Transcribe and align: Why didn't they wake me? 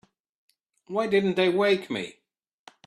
Why 0.87 1.05
didn't 1.05 1.35
they 1.35 1.49
wake 1.49 1.91
me? 1.91 2.21